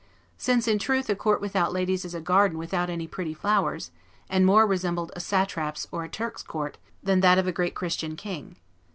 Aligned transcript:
Since, 0.39 0.67
in 0.67 0.79
truth, 0.79 1.11
a 1.11 1.15
court 1.15 1.41
without 1.41 1.73
ladies 1.73 2.05
is 2.05 2.15
a 2.15 2.21
garden 2.21 2.57
without 2.57 2.89
any 2.89 3.05
pretty 3.05 3.35
flowers, 3.35 3.91
and 4.31 4.47
more 4.47 4.65
resembles 4.65 5.11
a 5.15 5.19
Satrap's 5.19 5.85
or 5.91 6.03
a 6.03 6.09
Turk's 6.09 6.41
court 6.41 6.79
than 7.03 7.19
that 7.19 7.37
of 7.37 7.45
a 7.45 7.51
great 7.51 7.75
Christian 7.75 8.15
king. 8.15 8.55